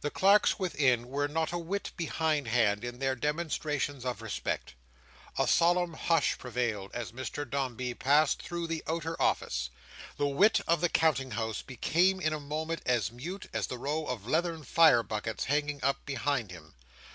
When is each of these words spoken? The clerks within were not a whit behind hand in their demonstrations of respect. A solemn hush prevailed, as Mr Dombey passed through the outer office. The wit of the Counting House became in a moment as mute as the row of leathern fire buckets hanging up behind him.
The 0.00 0.10
clerks 0.10 0.58
within 0.58 1.08
were 1.08 1.28
not 1.28 1.52
a 1.52 1.58
whit 1.58 1.92
behind 1.94 2.48
hand 2.48 2.82
in 2.82 3.00
their 3.00 3.14
demonstrations 3.14 4.02
of 4.02 4.22
respect. 4.22 4.72
A 5.36 5.46
solemn 5.46 5.92
hush 5.92 6.38
prevailed, 6.38 6.90
as 6.94 7.12
Mr 7.12 7.44
Dombey 7.50 7.92
passed 7.92 8.40
through 8.40 8.66
the 8.66 8.82
outer 8.88 9.14
office. 9.20 9.68
The 10.16 10.26
wit 10.26 10.62
of 10.66 10.80
the 10.80 10.88
Counting 10.88 11.32
House 11.32 11.60
became 11.60 12.18
in 12.18 12.32
a 12.32 12.40
moment 12.40 12.80
as 12.86 13.12
mute 13.12 13.44
as 13.52 13.66
the 13.66 13.76
row 13.76 14.06
of 14.06 14.26
leathern 14.26 14.64
fire 14.64 15.02
buckets 15.02 15.44
hanging 15.44 15.84
up 15.84 16.06
behind 16.06 16.50
him. 16.50 16.74